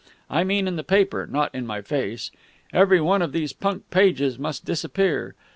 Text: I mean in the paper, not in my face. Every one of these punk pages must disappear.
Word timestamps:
I 0.31 0.43
mean 0.43 0.67
in 0.67 0.77
the 0.77 0.83
paper, 0.83 1.27
not 1.27 1.53
in 1.53 1.67
my 1.67 1.83
face. 1.83 2.31
Every 2.73 2.99
one 2.99 3.21
of 3.21 3.33
these 3.33 3.53
punk 3.53 3.87
pages 3.91 4.39
must 4.39 4.65
disappear. 4.65 5.35